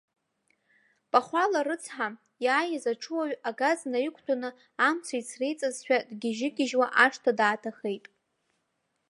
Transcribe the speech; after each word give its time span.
Пахәала 1.11 1.61
рыцҳа, 1.67 2.07
иааиз 2.45 2.83
аҽуаҩ 2.91 3.33
агаз 3.49 3.79
наиқәҭәаны 3.93 4.49
амца 4.87 5.13
ицреиҵазшәа 5.19 5.97
дгьежьгьежьуа 6.09 6.87
ашҭа 7.03 7.31
дааҭахеит. 7.39 8.05